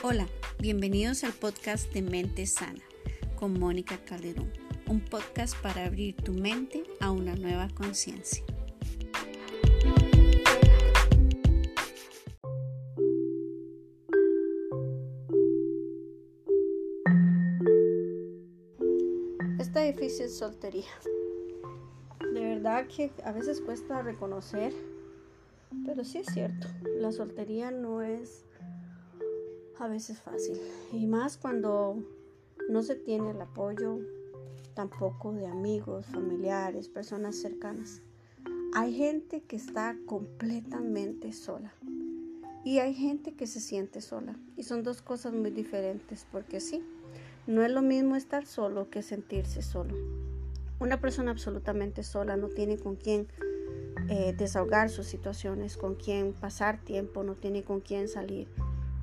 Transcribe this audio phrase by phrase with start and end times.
[0.00, 0.28] Hola,
[0.60, 2.80] bienvenidos al podcast de Mente Sana
[3.34, 4.52] con Mónica Calderón,
[4.86, 8.44] un podcast para abrir tu mente a una nueva conciencia.
[19.58, 20.92] Esta difícil soltería.
[22.32, 24.72] De verdad que a veces cuesta reconocer,
[25.84, 28.44] pero sí es cierto, la soltería no es
[29.80, 30.58] a veces fácil.
[30.92, 32.02] Y más cuando
[32.68, 33.98] no se tiene el apoyo
[34.74, 38.00] tampoco de amigos, familiares, personas cercanas.
[38.74, 41.72] Hay gente que está completamente sola
[42.64, 44.36] y hay gente que se siente sola.
[44.56, 46.84] Y son dos cosas muy diferentes porque sí,
[47.46, 49.96] no es lo mismo estar solo que sentirse solo.
[50.78, 53.26] Una persona absolutamente sola no tiene con quién
[54.08, 58.46] eh, desahogar sus situaciones, con quién pasar tiempo, no tiene con quién salir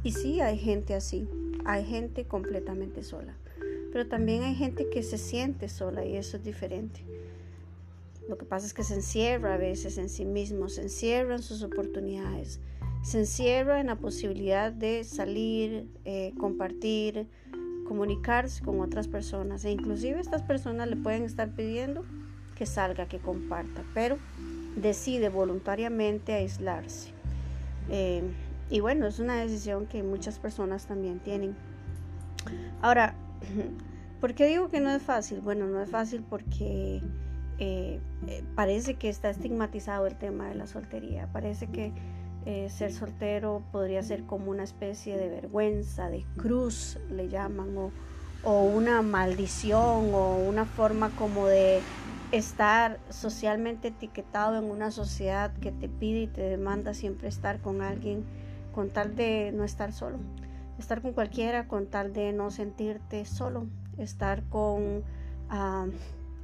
[0.06, 1.28] y sí, hay gente así,
[1.66, 3.36] hay gente completamente sola,
[3.92, 7.04] pero también hay gente que se siente sola y eso es diferente.
[8.30, 11.42] Lo que pasa es que se encierra a veces en sí mismo, se encierra en
[11.42, 12.60] sus oportunidades,
[13.02, 17.28] se encierra en la posibilidad de salir, eh, compartir,
[17.88, 22.06] comunicarse con otras personas e inclusive estas personas le pueden estar pidiendo
[22.56, 24.20] que salga, que comparta, pero
[24.76, 27.10] decide voluntariamente aislarse.
[27.90, 28.22] Eh,
[28.70, 31.56] y bueno, es una decisión que muchas personas también tienen.
[32.82, 33.16] Ahora,
[34.22, 35.42] ¿por qué digo que no es fácil?
[35.42, 37.02] Bueno, no es fácil porque
[37.60, 41.28] eh, eh, parece que está estigmatizado el tema de la soltería.
[41.32, 41.94] Parece que
[42.46, 47.92] eh, ser soltero podría ser como una especie de vergüenza, de cruz, le llaman, o,
[48.44, 51.82] o una maldición, o una forma como de
[52.32, 57.82] estar socialmente etiquetado en una sociedad que te pide y te demanda siempre estar con
[57.82, 58.26] alguien
[58.76, 60.18] con tal de no estar solo,
[60.78, 65.02] estar con cualquiera con tal de no sentirte solo, estar con,
[65.50, 65.88] ah,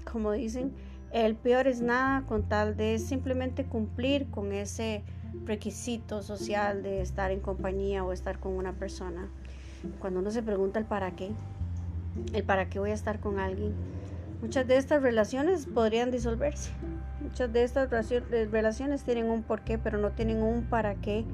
[0.09, 0.71] como dicen,
[1.11, 5.03] el peor es nada con tal de simplemente cumplir con ese
[5.43, 9.27] requisito social de estar en compañía o estar con una persona.
[9.99, 11.31] Cuando uno se pregunta el para qué,
[12.33, 13.73] el para qué voy a estar con alguien,
[14.41, 16.71] muchas de estas relaciones podrían disolverse.
[17.19, 21.25] Muchas de estas relaciones tienen un porqué, pero no tienen un para qué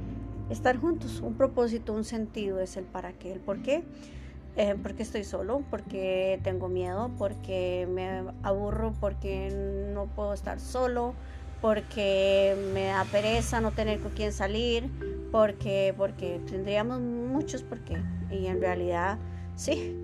[0.49, 3.83] estar juntos, un propósito, un sentido es el para qué, el por qué.
[4.55, 9.51] Eh, porque estoy solo, porque tengo miedo, porque me aburro, porque
[9.93, 11.13] no puedo estar solo,
[11.61, 14.89] porque me da pereza no tener con quién salir,
[15.31, 18.01] porque, porque tendríamos muchos por qué.
[18.31, 19.19] Y en realidad,
[19.55, 19.95] sí,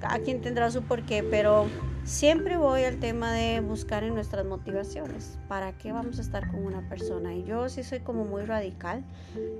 [0.00, 1.66] cada quien tendrá su porqué, pero
[2.04, 5.38] siempre voy al tema de buscar en nuestras motivaciones.
[5.48, 7.34] ¿Para qué vamos a estar con una persona?
[7.34, 9.04] Y yo sí soy como muy radical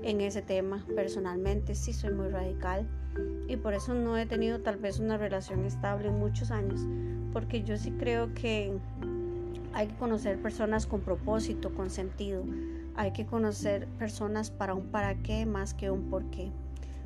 [0.03, 0.85] en ese tema.
[0.95, 2.87] Personalmente sí soy muy radical.
[3.47, 6.81] Y por eso no he tenido tal vez una relación estable en muchos años.
[7.33, 8.77] Porque yo sí creo que
[9.73, 12.43] hay que conocer personas con propósito, con sentido.
[12.95, 16.51] Hay que conocer personas para un para qué más que un por qué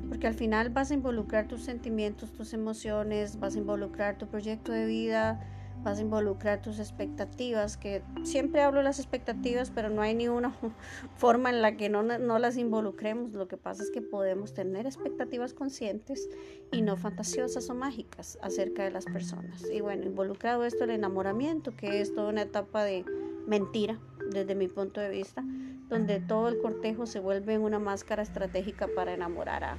[0.08, 4.72] porque al final vas a involucrar tus sentimientos, tus emociones, vas a involucrar tu proyecto
[4.72, 5.40] de vida,
[5.82, 10.28] vas a involucrar tus expectativas, que siempre hablo de las expectativas, pero no hay ni
[10.28, 10.52] una
[11.16, 13.32] forma en la que no, no, las involucremos.
[13.32, 16.28] Lo que pasa es que podemos tener expectativas conscientes
[16.72, 19.64] y no fantasiosas o mágicas acerca de las personas.
[19.72, 23.04] Y bueno, involucrado esto el enamoramiento, que es toda una etapa de
[23.46, 23.98] mentira
[24.30, 25.44] desde mi punto de vista,
[25.90, 29.78] donde todo el cortejo se vuelve una máscara estratégica para enamorar a...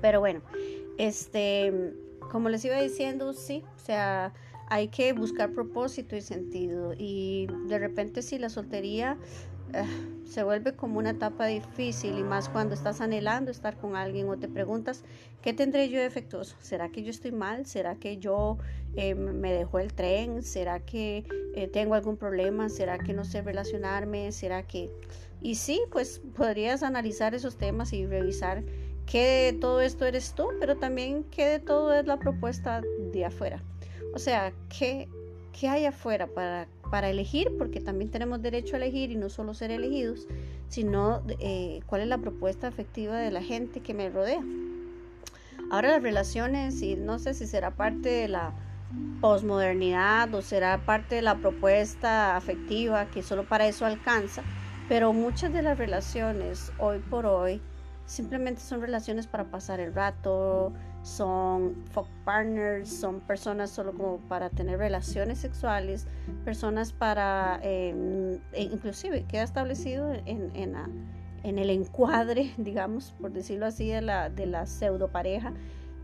[0.00, 0.40] Pero bueno,
[0.96, 1.92] este,
[2.30, 4.32] como les iba diciendo, sí, o sea,
[4.68, 6.94] hay que buscar propósito y sentido.
[6.96, 9.18] Y de repente si la soltería
[9.72, 9.84] eh,
[10.26, 14.36] se vuelve como una etapa difícil y más cuando estás anhelando estar con alguien o
[14.36, 15.04] te preguntas,
[15.40, 16.56] ¿qué tendré yo defectuoso?
[16.60, 17.66] ¿Será que yo estoy mal?
[17.66, 18.58] ¿Será que yo
[18.96, 20.42] eh, me dejó el tren?
[20.42, 22.68] ¿Será que eh, tengo algún problema?
[22.68, 24.32] ¿Será que no sé relacionarme?
[24.32, 24.90] ¿Será que...
[25.40, 28.64] Y sí, pues podrías analizar esos temas y revisar
[29.06, 33.24] qué de todo esto eres tú, pero también qué de todo es la propuesta de
[33.24, 33.62] afuera.
[34.14, 35.08] O sea, ¿qué,
[35.58, 39.54] qué hay afuera para para elegir, porque también tenemos derecho a elegir y no solo
[39.54, 40.26] ser elegidos,
[40.68, 44.42] sino eh, cuál es la propuesta afectiva de la gente que me rodea.
[45.70, 48.54] Ahora las relaciones, y no sé si será parte de la
[49.20, 54.42] posmodernidad o será parte de la propuesta afectiva que solo para eso alcanza,
[54.88, 57.60] pero muchas de las relaciones hoy por hoy
[58.06, 60.72] simplemente son relaciones para pasar el rato,
[61.06, 66.08] son folk partners, son personas solo como para tener relaciones sexuales,
[66.44, 70.74] personas para, em, e inclusive queda establecido en, en,
[71.44, 75.52] en el encuadre, digamos, por decirlo así, de la, de la pseudo pareja,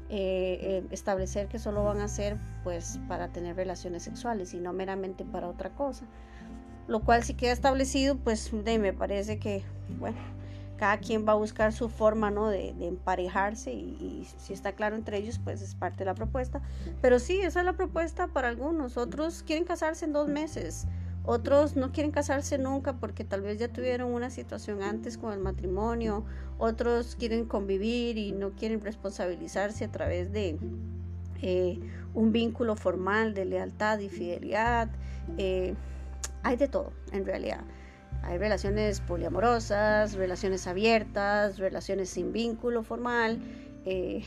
[0.09, 4.73] eh, eh, establecer que solo van a ser pues para tener relaciones sexuales y no
[4.73, 6.07] meramente para otra cosa.
[6.87, 9.65] Lo cual si queda establecido, pues de, me parece que,
[9.99, 10.19] bueno,
[10.83, 12.49] cada quien va a buscar su forma ¿no?
[12.49, 16.61] de, emparejarse y, si está claro entre ellos, pues es parte de la propuesta.
[17.01, 18.97] Pero sí, esa es la propuesta para algunos.
[18.97, 20.89] Otros quieren casarse en dos meses.
[21.25, 25.39] Otros no quieren casarse nunca porque tal vez ya tuvieron una situación antes con el
[25.39, 26.25] matrimonio.
[26.59, 30.59] Otros quieren convivir y no quieren responsabilizarse a través de
[31.43, 31.79] eh,
[32.13, 34.91] un vínculo formal de lealtad y fidelidad.
[35.39, 35.77] Eh,
[36.43, 37.61] hay de todo, en realidad.
[38.23, 43.41] Hay relaciones poliamorosas, relaciones abiertas, relaciones sin vínculo formal,
[43.85, 44.23] eh,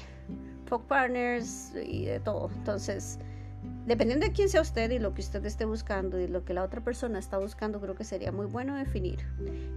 [0.88, 2.50] partners y de todo.
[2.56, 3.20] Entonces,
[3.86, 6.64] dependiendo de quién sea usted y lo que usted esté buscando y lo que la
[6.64, 9.20] otra persona está buscando, creo que sería muy bueno definir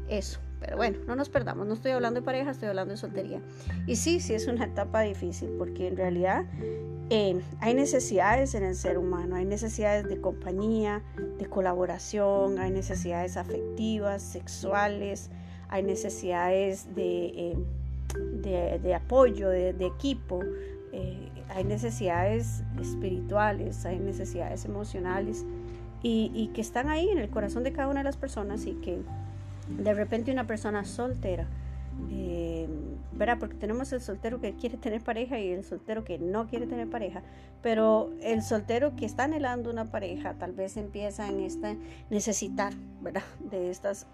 [0.08, 0.40] eso.
[0.60, 3.40] Pero bueno, no nos perdamos, no estoy hablando de pareja, estoy hablando de soltería.
[3.86, 6.44] Y sí, sí es una etapa difícil porque en realidad
[7.10, 11.02] eh, hay necesidades en el ser humano, hay necesidades de compañía,
[11.38, 15.30] de colaboración, hay necesidades afectivas, sexuales,
[15.68, 20.40] hay necesidades de, eh, de, apoyo, de, equipo,
[20.92, 25.44] eh, hay necesidades espirituales, hay necesidades emocionales
[26.02, 29.00] y, que están ahí en el corazón de cada una de las personas y que
[29.68, 31.46] de repente una persona soltera,
[32.10, 32.47] eh,
[33.18, 33.38] ¿verdad?
[33.38, 36.88] Porque tenemos el soltero que quiere tener pareja y el soltero que no quiere tener
[36.88, 37.22] pareja,
[37.62, 41.76] pero el soltero que está anhelando una pareja tal vez empieza en esta
[42.10, 43.24] necesitar, ¿verdad?
[43.40, 44.06] De estas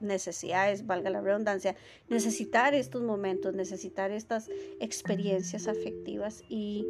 [0.00, 1.74] necesidades, valga la redundancia,
[2.08, 4.48] necesitar estos momentos, necesitar estas
[4.80, 6.86] experiencias afectivas y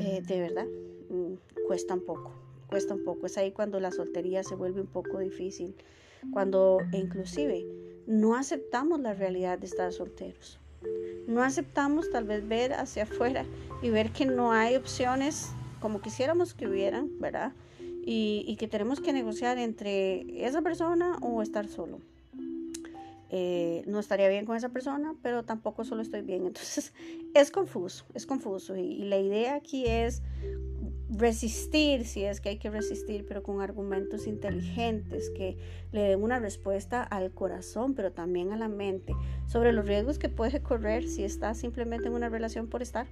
[0.00, 0.66] eh, de verdad
[1.08, 2.32] mm, cuesta un poco,
[2.66, 3.26] cuesta un poco.
[3.26, 5.74] Es ahí cuando la soltería se vuelve un poco difícil
[6.32, 7.66] cuando inclusive
[8.06, 10.60] no aceptamos la realidad de estar solteros.
[11.26, 13.44] No aceptamos tal vez ver hacia afuera
[13.82, 15.50] y ver que no hay opciones
[15.80, 17.52] como quisiéramos que hubieran, ¿verdad?
[18.04, 22.00] Y, que tenemos que negociar entre esa persona o estar solo.
[23.30, 26.46] Eh, no estaría bien con esa persona, pero tampoco solo estoy bien.
[26.46, 26.92] Entonces
[27.34, 28.76] es confuso, es confuso.
[28.76, 30.22] y la idea aquí es
[31.20, 35.56] resistir, si es que hay que resistir, pero con argumentos inteligentes que
[35.92, 39.14] le den una respuesta al corazón, pero también a la mente,
[39.46, 43.06] sobre los riesgos que puede correr si está simplemente en una relación por estar,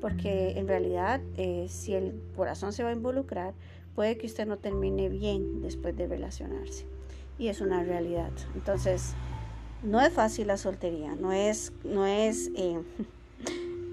[0.00, 3.54] porque en realidad eh, si el corazón se va a involucrar,
[3.94, 6.86] puede que usted no termine bien después de relacionarse.
[7.38, 8.30] Y es una realidad.
[8.54, 9.14] Entonces,
[9.82, 12.78] no es fácil la soltería, no es, no es, eh,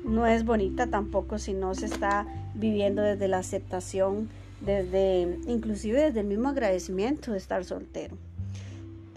[0.05, 4.29] no es bonita tampoco si no se está viviendo desde la aceptación,
[4.61, 8.15] desde inclusive desde el mismo agradecimiento de estar soltero.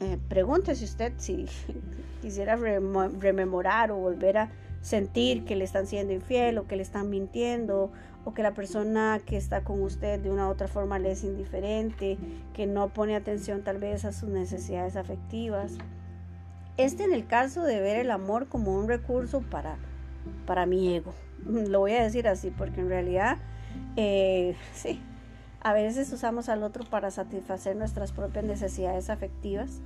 [0.01, 1.47] Eh, pregúntese usted si
[2.23, 4.51] quisiera rememorar o volver a
[4.81, 7.91] sentir que le están siendo infiel o que le están mintiendo
[8.25, 11.25] o que la persona que está con usted de una u otra forma le es
[11.25, 12.19] indiferente,
[12.55, 15.73] que no pone atención tal vez a sus necesidades afectivas.
[16.77, 19.79] Este en el caso de ver el amor como un recurso para,
[20.47, 21.13] para mi ego,
[21.47, 23.39] Lo voy a decir así porque en realidad,
[23.97, 25.01] eh, sí,
[25.61, 29.81] a veces usamos al otro para satisfacer nuestras propias necesidades afectivas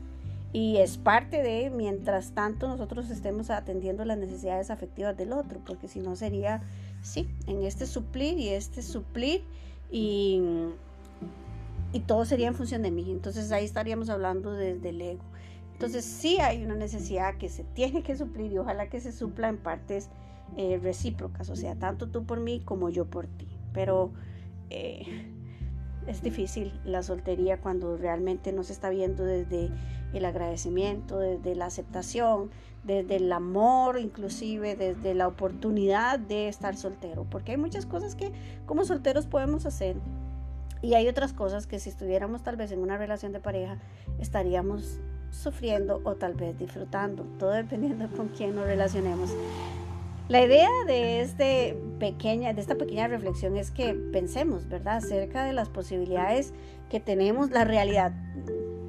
[0.52, 5.88] y es parte de, mientras tanto, nosotros estemos atendiendo las necesidades afectivas del otro, porque
[5.88, 6.62] si no sería,
[7.00, 9.44] sí, en este suplir y este suplir
[9.90, 10.42] y,
[11.94, 13.10] y todo sería en función de mí.
[13.10, 15.24] Entonces ahí estaríamos hablando desde el ego.
[15.72, 19.48] Entonces sí hay una necesidad que se tiene que suplir y ojalá que se supla
[19.48, 20.10] en partes
[20.56, 23.48] eh, recíprocas, o sea, tanto tú por mí como yo por ti.
[23.72, 24.12] Pero
[24.70, 25.32] eh,
[26.06, 29.70] es difícil la soltería cuando realmente no se está viendo desde
[30.12, 32.50] el agradecimiento, desde la aceptación,
[32.84, 38.32] desde el amor, inclusive desde la oportunidad de estar soltero, porque hay muchas cosas que
[38.66, 39.96] como solteros podemos hacer
[40.82, 43.78] y hay otras cosas que si estuviéramos tal vez en una relación de pareja
[44.18, 44.98] estaríamos
[45.30, 49.30] sufriendo o tal vez disfrutando, todo dependiendo con quién nos relacionemos.
[50.32, 55.52] La idea de, este pequeña, de esta pequeña reflexión es que pensemos, ¿verdad?, acerca de
[55.52, 56.54] las posibilidades
[56.88, 58.12] que tenemos, la realidad.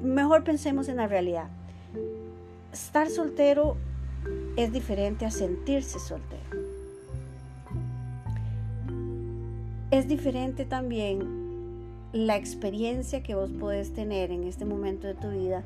[0.02, 1.50] Mejor pensemos en la realidad.
[2.72, 3.76] Estar soltero
[4.56, 6.40] es diferente a sentirse soltero.
[9.90, 11.26] Es diferente también
[12.14, 15.62] la experiencia que vos podés tener en este momento de tu vida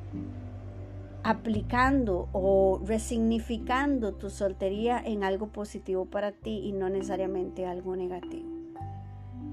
[1.29, 8.49] aplicando o resignificando tu soltería en algo positivo para ti y no necesariamente algo negativo.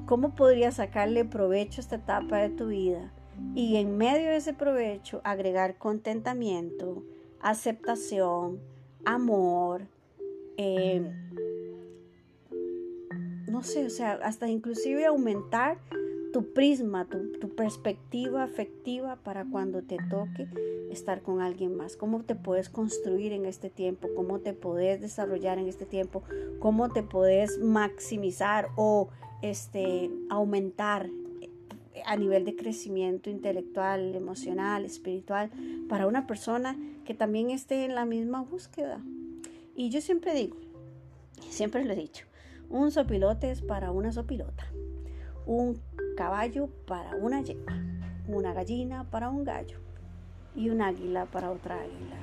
[0.06, 3.12] ¿Cómo podrías sacarle provecho a esta etapa de tu vida
[3.56, 7.04] y en medio de ese provecho agregar contentamiento,
[7.42, 8.62] aceptación,
[9.04, 9.82] amor,
[10.56, 11.12] eh,
[13.50, 15.78] no sé, o sea, hasta inclusive aumentar
[16.36, 20.50] tu prisma, tu, perspectiva afectiva para cuando te toque
[20.92, 21.96] estar con alguien más.
[21.96, 26.24] Cómo te puedes construir en este tiempo, cómo te puedes desarrollar en este tiempo,
[26.60, 29.08] cómo te puedes maximizar o
[29.42, 31.10] este, aumentar
[32.06, 35.52] a nivel de crecimiento intelectual, emocional, espiritual,
[35.88, 36.76] para una persona
[37.06, 39.00] que también esté en la misma búsqueda.
[39.74, 40.58] Y yo siempre digo,
[41.50, 42.26] siempre lo he dicho,
[42.70, 44.68] un sopilote es para una sopilota,
[45.46, 45.80] un
[46.16, 47.74] caballo para una yegua,
[48.28, 49.80] una gallina para un gallo
[50.56, 52.16] y un águila para otra águila.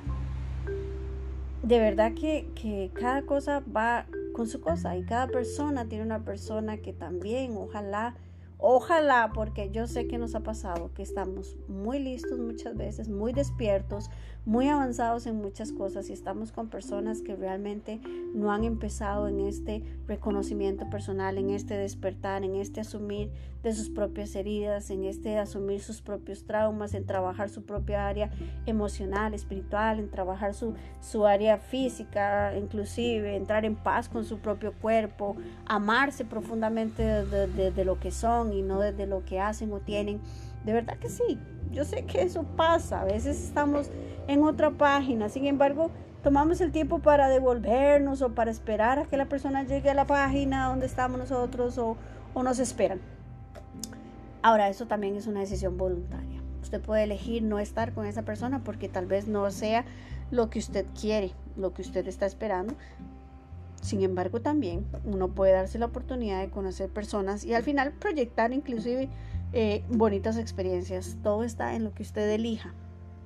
[1.61, 6.25] De verdad que, que cada cosa va con su cosa y cada persona tiene una
[6.25, 8.15] persona que también ojalá
[8.65, 13.33] Ojalá, porque yo sé que nos ha pasado que estamos muy listos muchas veces, muy
[13.33, 14.09] despiertos,
[14.45, 17.99] muy avanzados en muchas cosas y estamos con personas que realmente
[18.33, 23.31] no han empezado en este reconocimiento personal, en este despertar, en este asumir
[23.63, 28.29] de sus propias heridas, en este asumir sus propios traumas, en trabajar su propia área
[28.65, 34.73] emocional, espiritual, en trabajar su, su área física, inclusive entrar en paz con su propio
[34.73, 39.79] cuerpo, amarse profundamente de, de lo que son y no desde lo que hacen o
[39.79, 40.21] tienen.
[40.63, 41.39] De verdad que sí,
[41.71, 43.89] yo sé que eso pasa, a veces estamos
[44.27, 45.91] en otra página, sin embargo,
[46.23, 50.05] tomamos el tiempo para devolvernos o para esperar a que la persona llegue a la
[50.05, 51.97] página donde estamos nosotros o,
[52.33, 53.01] o nos esperan.
[54.41, 56.41] Ahora, eso también es una decisión voluntaria.
[56.61, 59.85] Usted puede elegir no estar con esa persona porque tal vez no sea
[60.31, 62.73] lo que usted quiere, lo que usted está esperando,
[63.83, 68.53] sin embargo, también uno puede darse la oportunidad de conocer personas y al final proyectar
[68.53, 69.09] inclusive
[69.51, 71.17] eh, bonitas experiencias.
[71.21, 72.73] Todo está en lo que usted elija.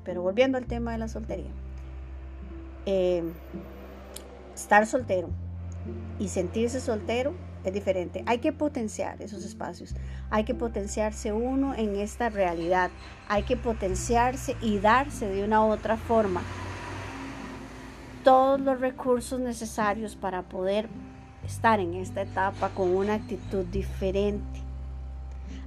[0.03, 1.51] Pero volviendo al tema de la soltería.
[2.87, 3.23] Eh,
[4.55, 5.29] estar soltero
[6.17, 8.23] y sentirse soltero es diferente.
[8.25, 9.93] Hay que potenciar esos espacios.
[10.31, 12.89] Hay que potenciarse uno en esta realidad.
[13.27, 16.41] Hay que potenciarse y darse de una u otra forma
[18.27, 20.89] todos los recursos necesarios para poder
[21.45, 24.59] estar en esta etapa con una actitud diferente.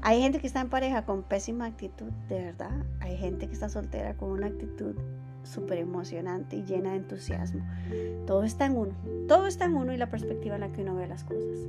[0.03, 2.85] Hay gente que está en pareja con pésima actitud, de verdad.
[3.01, 4.95] Hay gente que está soltera con una actitud
[5.43, 7.63] súper emocionante y llena de entusiasmo.
[8.27, 8.93] Todo está en uno.
[9.27, 11.61] Todo está en uno y la perspectiva en la que uno ve las cosas.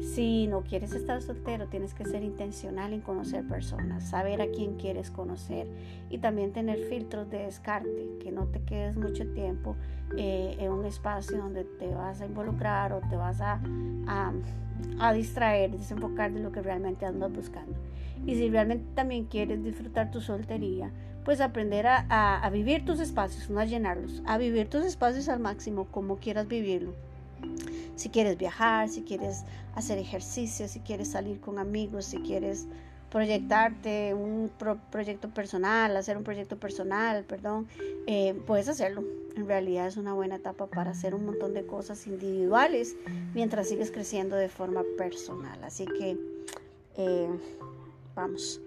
[0.00, 4.76] Si no quieres estar soltero, tienes que ser intencional en conocer personas, saber a quién
[4.76, 5.66] quieres conocer
[6.10, 9.76] y también tener filtros de descarte, que no te quedes mucho tiempo
[10.16, 13.60] eh, en un espacio donde te vas a involucrar o te vas a,
[14.06, 17.76] a, distraer, desenfocar de lo que realmente andas buscando.
[18.24, 20.92] Y si realmente también quieres disfrutar tu soltería,
[21.24, 25.40] pues aprender a, a vivir tus espacios, no a llenarlos, a vivir tus espacios al
[25.40, 26.94] máximo como quieras vivirlo
[27.96, 32.66] si quieres viajar, si quieres hacer ejercicio, si quieres salir con amigos, si quieres
[33.10, 34.50] proyectarte un
[34.90, 37.66] proyecto personal, hacer un proyecto personal, perdón,
[38.06, 39.04] eh, puedes hacerlo.
[39.36, 42.96] En realidad es una buena etapa para hacer un montón de cosas individuales
[43.34, 45.62] mientras sigues creciendo de forma personal.
[45.64, 46.18] Así que,
[46.96, 47.28] eh,
[48.14, 48.60] vamos,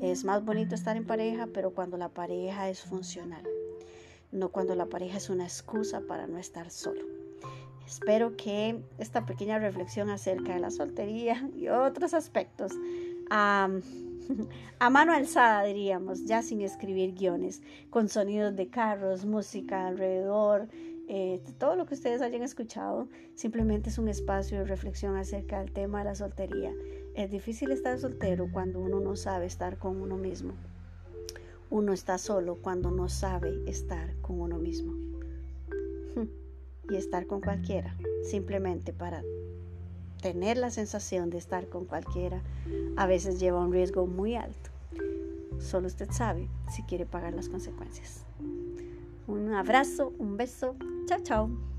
[0.00, 3.44] es más bonito estar en pareja, pero cuando la pareja es funcional,
[4.32, 7.23] no cuando la pareja es una excusa para no estar solo.
[7.86, 12.72] Espero que esta pequeña reflexión acerca de la soltería y otros aspectos
[14.78, 20.68] a mano alzada, diríamos, ya sin escribir guiones, con sonidos de carros, música alrededor,
[21.08, 25.72] eh, todo lo que ustedes hayan escuchado, simplemente es un espacio de reflexión acerca del
[25.72, 26.72] tema de la soltería.
[27.14, 30.54] Es difícil estar soltero cuando uno no sabe estar con uno mismo.
[31.70, 34.94] Uno está solo cuando no sabe estar con uno mismo
[36.90, 39.22] y estar con cualquiera, simplemente para
[40.20, 42.42] tener la sensación de estar con cualquiera,
[42.96, 44.70] a veces lleva un riesgo muy alto.
[45.58, 48.24] Solo usted sabe si quiere pagar las consecuencias.
[49.26, 50.76] Un abrazo, un beso,
[51.06, 51.73] chao, chao.